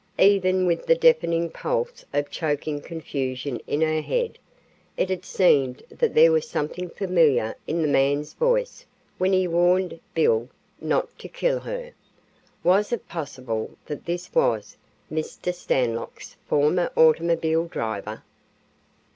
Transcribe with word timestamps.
Even 0.17 0.65
with 0.65 0.87
the 0.87 0.95
deafening 0.95 1.51
pulse 1.51 2.03
of 2.11 2.31
choking 2.31 2.81
confusion 2.81 3.59
in 3.67 3.81
her 3.81 4.01
head, 4.01 4.39
it 4.97 5.11
had 5.11 5.23
seemed 5.23 5.83
that 5.89 6.15
there 6.15 6.31
was 6.31 6.49
something 6.49 6.89
familiar 6.89 7.53
in 7.67 7.83
the 7.83 7.87
man's 7.87 8.33
voice 8.33 8.83
when 9.19 9.31
he 9.31 9.47
warned 9.47 9.99
"Bill" 10.15 10.49
not 10.79 11.15
to 11.19 11.27
kill 11.29 11.59
her. 11.59 11.91
Was 12.63 12.91
it 12.91 13.07
possible 13.07 13.77
that 13.85 14.05
this 14.07 14.33
was 14.33 14.75
Mr. 15.13 15.53
Stanlock's 15.53 16.33
former 16.47 16.91
automobile 16.95 17.65
driver? 17.67 18.23